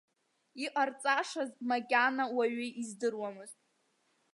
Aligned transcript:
Иҟарҵашаз 0.65 1.49
макьана 1.69 2.25
уаҩы 2.35 2.67
издыруамызт. 2.81 3.59